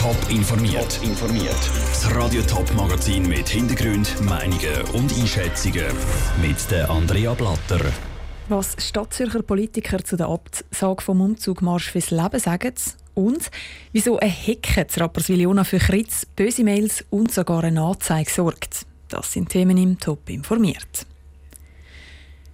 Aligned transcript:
Top 0.00 0.16
informiert. 0.30 0.98
informiert. 1.02 1.70
Das 1.88 2.14
Radio 2.14 2.40
Top 2.40 2.72
Magazin 2.74 3.28
mit 3.28 3.46
Hintergrund, 3.50 4.18
Meinungen 4.22 4.80
und 4.94 5.12
Einschätzungen 5.12 5.84
mit 6.40 6.70
der 6.70 6.88
Andrea 6.88 7.34
Blatter. 7.34 7.84
Was 8.48 8.76
Stadtzürcher 8.78 9.42
Politiker 9.42 10.02
zu 10.02 10.16
der 10.16 10.28
Absage 10.28 11.02
vom 11.02 11.20
Umzugmarsch 11.20 11.90
fürs 11.90 12.10
Leben 12.10 12.40
sagen 12.40 12.72
und 13.12 13.50
wieso 13.92 14.18
ein 14.18 14.30
Hecke 14.30 14.86
zu 14.86 15.00
Rapperswil-Jona 15.00 15.64
für 15.64 15.78
Kritz, 15.78 16.24
böse 16.24 16.64
Mails 16.64 17.04
und 17.10 17.30
sogar 17.30 17.62
eine 17.62 17.82
Anzeige 17.82 18.30
sorgt. 18.30 18.86
Das 19.08 19.30
sind 19.30 19.50
Themen 19.50 19.76
im 19.76 19.98
Top 19.98 20.30
informiert. 20.30 21.04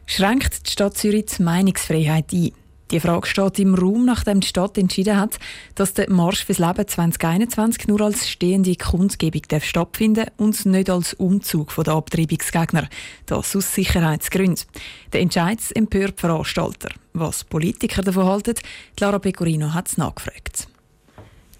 Schränkt 0.04 0.66
die 0.66 0.72
Stadt 0.72 0.98
Zürich 0.98 1.26
die 1.26 1.44
Meinungsfreiheit 1.44 2.32
ein? 2.32 2.65
Die 2.92 3.00
Frage 3.00 3.26
steht 3.26 3.58
im 3.58 3.74
Raum, 3.74 4.04
nachdem 4.04 4.40
die 4.40 4.46
Stadt 4.46 4.78
entschieden 4.78 5.18
hat, 5.18 5.38
dass 5.74 5.94
der 5.94 6.08
Marsch 6.08 6.44
fürs 6.44 6.58
Leben 6.58 6.86
2021 6.86 7.88
nur 7.88 8.00
als 8.00 8.28
stehende 8.28 8.76
Kundgebung 8.76 9.42
stattfinden 9.60 10.26
und 10.36 10.64
nicht 10.66 10.88
als 10.88 11.14
Umzug 11.14 11.74
der 11.74 11.94
Abtreibungsgegner. 11.94 12.88
Das 13.26 13.56
aus 13.56 13.74
Sicherheitsgründen. 13.74 14.64
Der 15.12 15.20
Entscheid 15.20 15.58
empört 15.74 16.20
Veranstalter. 16.20 16.90
Was 17.12 17.42
Politiker 17.42 18.02
davon 18.02 18.26
halten, 18.26 18.54
Lara 19.00 19.18
Pecorino 19.18 19.74
hat 19.74 19.88
es 19.88 19.98
nachgefragt. 19.98 20.68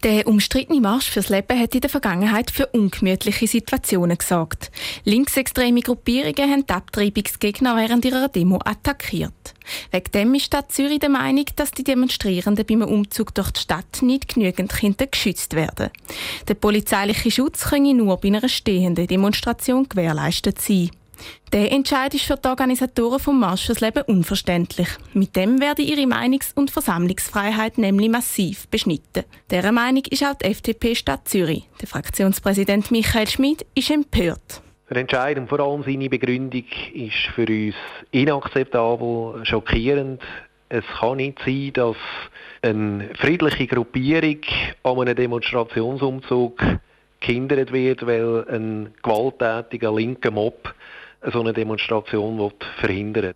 Der 0.05 0.29
umstrittene 0.29 0.81
Marsch 0.81 1.11
fürs 1.11 1.31
Leben 1.31 1.59
hat 1.59 1.75
in 1.75 1.81
der 1.81 1.91
Vergangenheit 1.91 2.53
für 2.53 2.67
ungemütliche 2.67 3.49
Situationen 3.49 4.17
gesorgt. 4.17 4.71
Linksextreme 5.03 5.81
Gruppierungen 5.81 6.51
haben 6.51 6.67
die 6.67 6.73
Abtreibungsgegner 6.73 7.75
während 7.75 8.05
ihrer 8.05 8.29
Demo 8.29 8.61
attackiert. 8.65 9.56
Wegen 9.91 10.13
dem 10.13 10.35
ist 10.35 10.47
Stadt 10.47 10.73
Zürich 10.73 11.01
der 11.01 11.09
Meinung, 11.09 11.47
dass 11.57 11.71
die 11.71 11.85
Demonstrierenden 11.85 12.67
beim 12.67 12.83
Umzug 12.83 13.35
durch 13.35 13.51
die 13.51 13.61
Stadt 13.61 14.03
nicht 14.03 14.35
genügend 14.35 14.73
Kinder 14.73 15.07
geschützt 15.07 15.55
werden. 15.55 15.91
Der 16.49 16.55
polizeiliche 16.55 17.31
Schutz 17.31 17.65
könne 17.65 17.95
nur 17.95 18.17
bei 18.19 18.29
einer 18.29 18.49
stehenden 18.49 19.07
Demonstration 19.07 19.89
gewährleistet 19.89 20.61
sein. 20.61 20.91
Der 21.53 21.73
Entscheid 21.73 22.13
ist 22.15 22.25
für 22.25 22.37
die 22.37 22.49
Organisatoren 22.49 23.19
vom 23.19 23.41
Marsch 23.41 23.67
fürs 23.67 23.81
Leben 23.81 24.03
unverständlich. 24.03 24.89
Mit 25.15 25.35
dem 25.37 25.61
werde 25.61 25.83
ihre 25.83 26.07
Meinungs- 26.07 26.53
und 26.55 26.71
Versammlungsfreiheit 26.71 27.79
nämlich 27.79 28.11
massiv 28.11 28.69
beschnitten. 28.69 29.25
Dieser 29.51 29.73
Meinung 29.73 30.05
ist 30.11 30.25
auch 30.25 30.35
die 30.35 30.47
FDP 30.47 30.95
Stadt 30.95 31.29
Zürich. 31.29 31.65
Der 31.81 31.89
Fraktionspräsident 31.89 32.91
Michael 32.91 33.29
Schmid 33.29 33.65
ist 33.75 33.91
empört. 33.91 34.63
Der 34.89 34.99
Entscheid 34.99 35.37
und 35.37 35.49
vor 35.49 35.59
allem 35.59 35.83
seine 35.83 36.09
Begründung 36.09 36.65
ist 36.95 37.27
für 37.35 37.47
uns 37.47 37.75
inakzeptabel, 38.13 39.45
schockierend. 39.45 40.23
Es 40.69 40.85
kann 41.01 41.17
nicht 41.17 41.41
sein, 41.45 41.73
dass 41.73 41.97
eine 42.63 43.11
friedliche 43.15 43.67
Gruppierung 43.67 44.39
an 44.85 45.01
einem 45.01 45.17
Demonstrationsumzug 45.17 46.63
gehindert 47.19 47.73
wird, 47.73 48.07
weil 48.07 48.47
ein 48.49 48.95
gewalttätiger 49.03 49.93
linker 49.93 50.31
Mob 50.31 50.73
so 51.33 51.41
eine 51.41 51.53
Demonstration 51.53 52.53
verhindern 52.79 53.35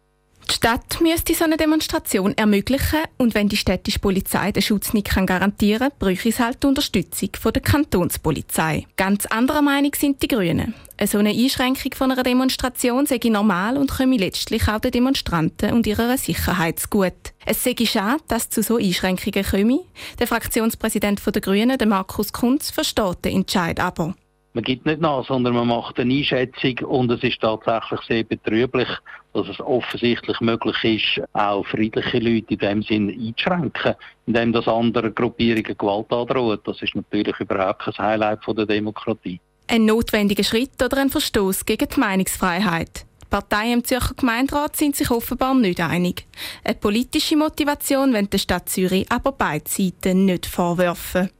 Die 0.50 0.56
Stadt 0.56 1.00
müsste 1.00 1.32
so 1.32 1.44
eine 1.44 1.56
Demonstration 1.56 2.36
ermöglichen 2.36 3.04
und 3.18 3.36
wenn 3.36 3.48
die 3.48 3.56
städtische 3.56 4.00
Polizei 4.00 4.50
den 4.50 4.64
Schutz 4.64 4.92
nicht 4.92 5.08
garantieren 5.08 5.90
kann, 5.90 5.98
bräuchte 6.00 6.28
es 6.28 6.40
halt 6.40 6.60
die 6.60 6.66
Unterstützung 6.66 7.28
von 7.40 7.52
der 7.52 7.62
Kantonspolizei. 7.62 8.84
Ganz 8.96 9.26
anderer 9.26 9.62
Meinung 9.62 9.92
sind 9.96 10.20
die 10.20 10.26
Grünen. 10.26 10.74
So 11.06 11.18
eine 11.18 11.30
Einschränkung 11.30 11.94
von 11.94 12.10
einer 12.10 12.24
Demonstration 12.24 13.06
sei 13.06 13.20
normal 13.26 13.76
und 13.76 13.92
komme 13.92 14.16
letztlich 14.16 14.66
auch 14.66 14.80
den 14.80 14.90
Demonstranten 14.90 15.72
und 15.72 15.86
ihrer 15.86 16.18
Sicherheit 16.18 16.90
gut. 16.90 17.12
Es 17.46 17.62
sei 17.62 17.76
schade, 17.84 18.20
dass 18.26 18.50
zu 18.50 18.64
so 18.64 18.76
Einschränkungen 18.76 19.44
komme. 19.44 19.80
Der 20.18 20.26
Fraktionspräsident 20.26 21.22
der 21.24 21.40
Grünen, 21.40 21.78
Markus 21.88 22.32
Kunz, 22.32 22.72
versteht 22.72 23.24
den 23.24 23.36
Entscheid 23.36 23.78
aber. 23.78 24.16
Man 24.52 24.64
gibt 24.64 24.84
nicht 24.84 25.00
nach, 25.00 25.24
sondern 25.24 25.54
man 25.54 25.68
macht 25.68 26.00
eine 26.00 26.12
Einschätzung 26.12 26.78
und 26.80 27.10
es 27.12 27.22
ist 27.22 27.40
tatsächlich 27.40 28.00
sehr 28.08 28.24
betrüblich, 28.24 28.88
dass 29.32 29.48
es 29.48 29.60
offensichtlich 29.60 30.40
möglich 30.40 30.82
ist, 30.82 31.24
auch 31.34 31.64
friedliche 31.66 32.18
Leute 32.18 32.54
in 32.54 32.58
dem 32.58 32.82
Sinn 32.82 33.10
einzuschränken, 33.10 33.94
indem 34.26 34.52
das 34.52 34.66
andere 34.66 35.12
Gruppierungen 35.12 35.76
Gewalt 35.78 36.12
androht. 36.12 36.62
Das 36.64 36.82
ist 36.82 36.96
natürlich 36.96 37.38
überhaupt 37.38 37.82
kein 37.82 37.94
Highlight 37.98 38.44
von 38.44 38.56
der 38.56 38.66
Demokratie. 38.66 39.40
Ein 39.68 39.84
notwendiger 39.84 40.42
Schritt 40.42 40.82
oder 40.82 40.98
ein 40.98 41.10
Verstoß 41.10 41.64
gegen 41.64 41.86
die 41.88 42.00
Meinungsfreiheit. 42.00 43.06
Die 43.22 43.26
Parteien 43.30 43.74
im 43.74 43.84
Zürcher 43.84 44.14
Gemeinderat 44.14 44.74
sind 44.74 44.96
sich 44.96 45.12
offenbar 45.12 45.54
nicht 45.54 45.80
einig. 45.80 46.26
Eine 46.64 46.74
politische 46.74 47.36
Motivation 47.36 48.12
wollen 48.12 48.28
der 48.28 48.38
Stadt 48.38 48.68
Zürich 48.68 49.06
aber 49.12 49.30
beide 49.30 49.70
Seiten 49.70 50.24
nicht 50.24 50.46
vorwerfen. 50.46 51.30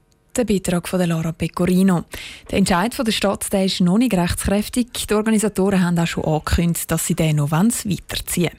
Der 0.40 0.46
Beitrag 0.46 0.88
von 0.88 1.06
Lara 1.06 1.32
Pecorino. 1.32 2.04
Der 2.50 2.60
Entscheid 2.60 2.94
von 2.94 3.04
der 3.04 3.12
Stadt 3.12 3.52
der 3.52 3.66
ist 3.66 3.82
noch 3.82 3.98
nicht 3.98 4.14
rechtskräftig. 4.14 4.86
Die 5.06 5.12
Organisatoren 5.12 5.84
haben 5.84 5.98
auch 5.98 6.06
schon 6.06 6.24
angekündigt, 6.24 6.90
dass 6.90 7.06
sie 7.06 7.14
den 7.14 7.36
noch 7.36 7.50
weiterziehen 7.50 8.48
wollen. 8.48 8.58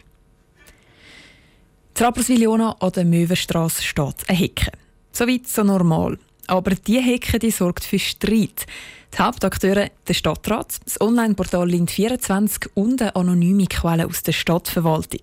Rapperswil-Jona 1.98 2.76
an 2.80 2.92
der 2.92 3.06
Möwenstrasse 3.06 3.82
steht 3.82 4.16
eine 4.28 4.38
Hecke. 4.38 4.72
Soweit 5.12 5.48
so 5.48 5.64
normal. 5.64 6.20
Aber 6.48 6.72
diese 6.72 7.02
Hecke 7.02 7.40
die 7.40 7.52
sorgt 7.52 7.84
für 7.84 8.00
Streit. 8.00 8.66
Die 9.14 9.22
Hauptakteure 9.22 9.90
der 10.08 10.14
Stadtrat, 10.14 10.80
das 10.86 11.00
Online-Portal 11.02 11.68
Lind24 11.68 12.70
und 12.76 13.02
eine 13.02 13.16
anonyme 13.16 13.68
Quelle 13.68 14.08
aus 14.08 14.24
der 14.24 14.32
Stadtverwaltung. 14.32 15.22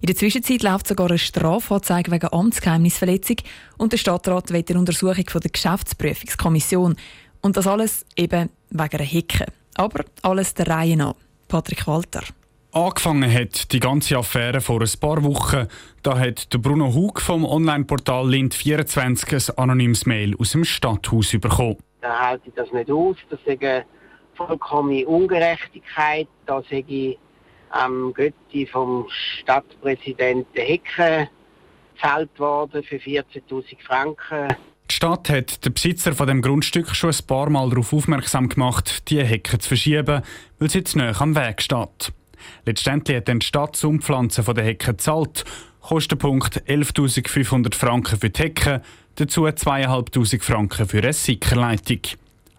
In 0.00 0.06
der 0.06 0.16
Zwischenzeit 0.16 0.62
läuft 0.62 0.88
sogar 0.88 1.08
eine 1.08 1.18
Strafanzeige 1.18 2.10
wegen 2.10 2.32
Amtsgeheimnisverletzung 2.32 3.36
und 3.78 3.92
der 3.92 3.98
Stadtrat 3.98 4.50
will 4.50 4.64
eine 4.68 4.78
Untersuchung 4.78 5.24
von 5.28 5.40
der 5.40 5.50
Geschäftsprüfungskommission. 5.50 6.96
Und 7.40 7.56
das 7.56 7.66
alles 7.66 8.04
eben 8.16 8.50
wegen 8.70 8.96
einer 8.96 9.04
Hecke. 9.04 9.46
Aber 9.74 10.04
alles 10.22 10.54
der 10.54 10.68
Reihe 10.68 10.96
nach. 10.96 11.14
Patrick 11.48 11.86
Walter. 11.86 12.22
Angefangen 12.72 13.32
hat 13.32 13.72
die 13.72 13.80
ganze 13.80 14.16
Affäre 14.16 14.60
vor 14.60 14.80
ein 14.80 14.90
paar 14.98 15.22
Wochen. 15.22 15.68
Da 16.02 16.18
hat 16.18 16.52
der 16.52 16.58
Bruno 16.58 16.94
Hug 16.94 17.20
vom 17.20 17.44
Online-Portal 17.44 18.26
Lind24 18.26 19.50
ein 19.50 19.58
anonymes 19.58 20.06
Mail 20.06 20.34
aus 20.38 20.52
dem 20.52 20.64
Stadthaus 20.64 21.32
bekommen 21.32 21.76
dann 22.02 22.18
halte 22.18 22.48
ich 22.48 22.54
das 22.54 22.70
nicht 22.72 22.90
aus. 22.90 23.16
Das 23.30 23.40
ist 23.46 23.62
eine 23.62 23.84
vollkommene 24.34 25.06
Ungerechtigkeit. 25.06 26.28
Da 26.46 26.62
sage 26.62 26.84
ich 26.88 27.18
am 27.70 28.12
Götti 28.12 28.66
vom 28.66 29.06
Stadtpräsidenten 29.08 30.60
Hecke 30.60 31.30
gezahlt 31.94 32.38
worden 32.38 32.82
für 32.82 32.96
14.000 32.96 33.76
Franken. 33.86 34.48
Die 34.90 34.94
Stadt 34.94 35.30
hat 35.30 35.64
den 35.64 35.72
Besitzer 35.72 36.12
von 36.12 36.26
dem 36.26 36.42
Grundstück 36.42 36.94
schon 36.94 37.10
ein 37.10 37.26
paar 37.26 37.48
Mal 37.48 37.70
darauf 37.70 37.92
aufmerksam 37.92 38.48
gemacht, 38.48 39.08
die 39.08 39.24
Hecke 39.24 39.58
zu 39.58 39.68
verschieben, 39.68 40.22
weil 40.58 40.68
sie 40.68 40.78
jetzt 40.78 40.96
näher 40.96 41.18
am 41.20 41.34
Weg 41.34 41.62
steht. 41.62 42.12
Letztendlich 42.64 43.16
hat 43.16 43.28
dann 43.28 43.40
die 43.40 43.46
Stadt 43.46 43.74
das 43.74 43.84
Umpflanzen 43.84 44.44
der 44.54 44.64
Hecke 44.64 44.92
gezahlt. 44.92 45.44
Kostenpunkt 45.80 46.62
11.500 46.68 47.74
Franken 47.74 48.18
für 48.18 48.30
die 48.30 48.42
Hecke, 48.42 48.82
dazu 49.16 49.46
2'500 49.46 50.42
Franken 50.42 50.86
für 50.86 50.98
eine 50.98 51.12
Sickerleitung. 51.12 52.00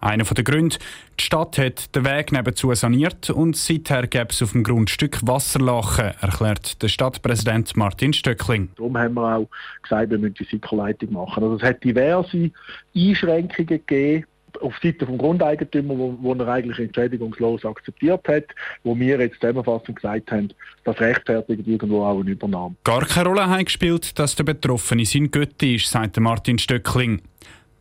Einer 0.04 0.24
der 0.24 0.44
Gründe, 0.44 0.76
die 1.18 1.24
Stadt 1.24 1.56
hat 1.56 1.96
den 1.96 2.04
Weg 2.04 2.30
nebenzu 2.30 2.74
saniert 2.74 3.30
und 3.30 3.56
seither 3.56 4.06
gäbe 4.06 4.28
es 4.28 4.42
auf 4.42 4.52
dem 4.52 4.62
Grundstück 4.62 5.26
Wasserlachen, 5.26 6.12
erklärt 6.20 6.82
der 6.82 6.88
Stadtpräsident 6.88 7.74
Martin 7.74 8.12
Stöckling. 8.12 8.68
Darum 8.76 8.98
haben 8.98 9.14
wir 9.14 9.36
auch 9.36 9.48
gesagt, 9.82 10.10
wir 10.10 10.18
müssen 10.18 10.34
die 10.34 10.44
Sickerleitung 10.44 11.14
machen. 11.14 11.42
Also 11.42 11.56
es 11.56 11.62
hat 11.62 11.82
diverse 11.82 12.50
Einschränkungen 12.94 13.66
gegeben, 13.66 14.26
auf 14.64 14.74
Seite 14.82 15.06
vom 15.06 15.18
Grundeigentümer, 15.18 15.96
wo, 15.96 16.16
wo 16.20 16.34
er 16.34 16.48
eigentlich 16.48 16.78
entschädigungslos 16.78 17.64
akzeptiert 17.64 18.26
hat, 18.26 18.46
wo 18.82 18.98
wir 18.98 19.20
jetzt 19.20 19.40
zusammenfassend 19.40 19.96
gesagt 19.96 20.32
haben, 20.32 20.48
das 20.84 20.98
rechtfertigt 20.98 21.66
irgendwo 21.66 22.04
auch 22.04 22.20
eine 22.20 22.30
Übernahme. 22.30 22.74
Gar 22.84 23.06
keine 23.06 23.28
Rolle 23.28 23.48
hat 23.48 23.66
gespielt, 23.66 24.18
dass 24.18 24.34
der 24.36 24.44
Betroffene 24.44 25.04
sein 25.04 25.30
Götti 25.30 25.76
ist, 25.76 25.90
sagt 25.90 26.18
Martin 26.18 26.58
Stöckling. 26.58 27.22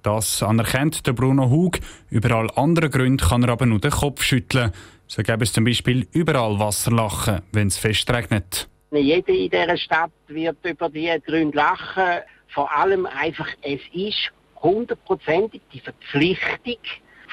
Das 0.04 0.44
anerkennt 0.44 1.08
der 1.08 1.14
Bruno 1.14 1.50
Hug. 1.50 1.80
Über 2.10 2.36
all 2.36 2.50
andere 2.56 2.90
Gründe 2.90 3.24
kann 3.24 3.44
er 3.44 3.50
aber 3.50 3.66
nur 3.66 3.80
den 3.80 3.92
Kopf 3.92 4.22
schütteln. 4.22 4.72
So 5.08 5.24
gäbe 5.24 5.44
es 5.44 5.54
zum 5.54 5.64
Beispiel 5.64 6.08
überall 6.12 6.60
Wasserlachen, 6.60 7.42
wenn 7.54 7.68
es 7.68 7.78
fest 7.78 8.12
regnet. 8.12 8.68
Jeder 8.92 9.30
in 9.30 9.50
dieser 9.50 9.78
Stadt 9.78 10.12
wird 10.28 10.58
über 10.64 10.90
diese 10.90 11.22
Gründe 11.22 11.58
lachen. 11.58 12.22
Vor 12.50 12.72
allem 12.76 13.06
einfach, 13.06 13.48
es 13.62 13.80
ist 13.94 14.32
hundertprozentig 14.64 15.62
die 15.74 15.80
Verpflichtung 15.80 16.78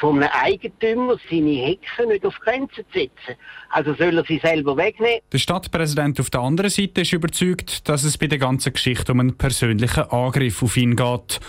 von 0.01 0.23
einem 0.23 0.31
Eigentümer, 0.33 1.17
seine 1.31 1.51
Hexen 1.51 2.09
nicht 2.09 2.25
auf 2.25 2.39
Grenzen 2.41 2.85
zu 2.93 2.99
setzen. 2.99 3.39
Also 3.69 3.95
soll 3.95 4.17
er 4.17 4.25
sie 4.25 4.39
selber 4.39 4.77
wegnehmen. 4.77 5.21
Der 5.31 5.39
Stadtpräsident 5.39 6.19
auf 6.19 6.31
der 6.31 6.41
anderen 6.41 6.71
Seite 6.71 7.03
ist 7.03 7.13
überzeugt, 7.13 7.89
dass 7.89 8.05
es 8.05 8.17
bei 8.17 8.27
der 8.27 8.39
ganzen 8.39 8.73
Geschichte 8.73 9.13
um 9.13 9.21
einen 9.21 9.37
persönlichen 9.37 10.05
Angriff 10.05 10.63
auf 10.63 10.77
ihn 10.77 10.97
geht. 10.97 11.41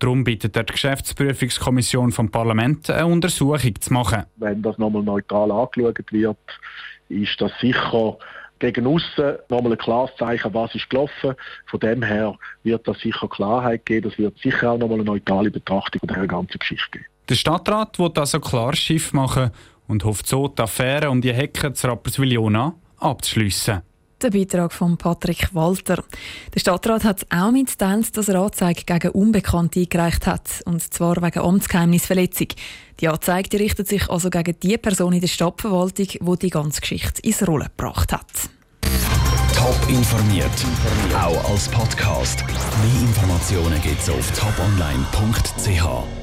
Darum 0.00 0.24
bittet 0.24 0.56
er 0.56 0.64
die 0.64 0.72
Geschäftsprüfungskommission 0.72 2.10
vom 2.10 2.28
Parlament, 2.28 2.90
eine 2.90 3.06
Untersuchung 3.06 3.80
zu 3.80 3.92
machen. 3.92 4.24
Wenn 4.36 4.60
das 4.60 4.76
nochmal 4.76 5.04
neutral 5.04 5.52
angeschaut 5.52 6.12
wird, 6.12 6.38
ist 7.08 7.40
das 7.40 7.52
sicher 7.60 8.18
gegen 8.62 8.86
außen 8.86 9.38
nochmal 9.48 9.72
ein 9.72 9.78
klares 9.78 10.10
Zeichen, 10.16 10.54
was 10.54 10.74
ist 10.74 10.88
gelaufen. 10.88 11.34
Von 11.66 11.80
dem 11.80 12.02
her 12.02 12.36
wird 12.62 12.86
das 12.86 12.98
sicher 13.00 13.28
Klarheit 13.28 13.84
geben. 13.84 14.08
Das 14.08 14.18
wird 14.18 14.38
sicher 14.38 14.70
auch 14.70 14.78
nochmal 14.78 14.98
eine 14.98 15.04
neutrale 15.04 15.50
Betrachtung 15.50 16.00
der 16.04 16.26
ganzen 16.26 16.58
Geschichte 16.58 16.90
geben. 16.92 17.06
Der 17.28 17.34
Stadtrat 17.34 17.98
will 17.98 18.12
also 18.14 18.40
klar 18.40 18.74
Schiff 18.74 19.12
machen 19.12 19.50
und 19.88 20.04
hofft 20.04 20.26
so, 20.26 20.48
die 20.48 20.62
Affäre 20.62 21.10
um 21.10 21.20
die 21.20 21.32
Hecke 21.32 21.72
zu 21.72 21.88
Rapperswil-Jona 21.88 22.74
abzuschliessen. 22.98 23.82
Der 24.22 24.30
Beitrag 24.30 24.72
von 24.72 24.96
Patrick 24.96 25.52
Walter. 25.52 26.04
Der 26.54 26.60
Stadtrat 26.60 27.02
hat 27.02 27.26
auch 27.28 27.50
mitteilt, 27.50 28.16
dass 28.16 28.28
er 28.28 28.40
Anzeige 28.40 28.84
gegen 28.84 29.10
Unbekannte 29.10 29.80
eingereicht 29.80 30.28
hat, 30.28 30.62
und 30.64 30.80
zwar 30.94 31.20
wegen 31.20 31.40
Amtsgeheimnisverletzung. 31.40 32.46
Die 33.00 33.08
Anzeige 33.08 33.58
richtet 33.58 33.88
sich 33.88 34.08
also 34.08 34.30
gegen 34.30 34.54
die 34.60 34.78
Person 34.78 35.12
in 35.12 35.22
der 35.22 35.26
Stadtverwaltung, 35.26 36.06
die 36.06 36.38
die 36.38 36.50
ganze 36.50 36.80
Geschichte 36.80 37.20
ins 37.22 37.44
Rollen 37.44 37.66
gebracht 37.76 38.12
hat. 38.12 38.26
Top 39.56 39.88
informiert, 39.88 40.50
auch 41.20 41.50
als 41.50 41.68
Podcast. 41.68 42.44
Mehr 42.46 43.02
Informationen 43.08 43.82
gibt 43.82 44.02
es 44.02 44.08
auf 44.08 44.30
toponline.ch. 44.38 46.21